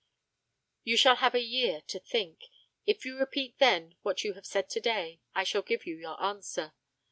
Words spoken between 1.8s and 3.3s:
to think. If you